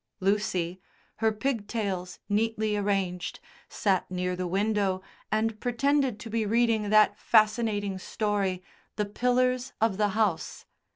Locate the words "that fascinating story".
6.89-8.63